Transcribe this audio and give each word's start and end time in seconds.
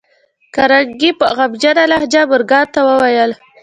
کارنګي 0.55 1.11
په 1.19 1.25
غمجنه 1.37 1.83
لهجه 1.91 2.21
مورګان 2.29 2.65
ته 2.73 2.79
وویل 2.87 3.31